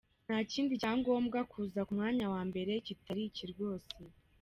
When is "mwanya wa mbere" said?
1.97-2.71